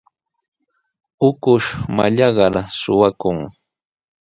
[1.27, 3.37] Ukush mallaqnar suqakun.